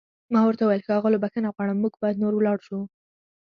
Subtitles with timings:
[0.33, 2.79] ما ورته وویل: ښاغلو، بښنه غواړم موږ باید نور ولاړ شو.